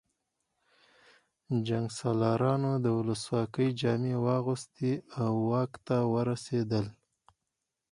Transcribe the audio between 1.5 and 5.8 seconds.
جنګسالارانو د ولسواکۍ جامې واغوستې او واک